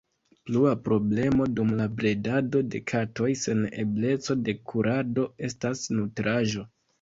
Plua 0.49 0.69
problemo 0.85 1.45
dum 1.59 1.73
la 1.81 1.85
bredado 1.99 2.61
de 2.75 2.81
katoj 2.93 3.29
sen 3.43 3.61
ebleco 3.85 4.37
de 4.49 4.57
kurado 4.73 5.27
estas 5.51 5.85
nutraĵo. 6.01 6.67